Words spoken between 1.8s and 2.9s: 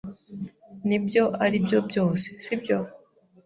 byose, sibyo?